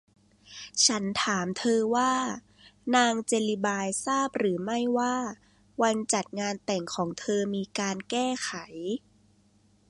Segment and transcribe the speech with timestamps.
[0.85, 2.13] ฉันถามเธอว่า
[2.95, 5.15] นางเจลลีบายทราบหรือไม่ว่า
[5.81, 8.51] วันจัดงานแต่งของเธอมีการแก้ไข